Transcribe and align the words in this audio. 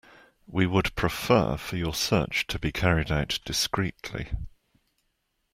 We 0.47 0.65
would 0.65 0.95
prefer 0.95 1.57
for 1.57 1.75
your 1.77 1.93
search 1.93 2.47
to 2.47 2.57
be 2.57 2.71
carried 2.71 3.11
out 3.11 3.37
discreetly. 3.45 4.31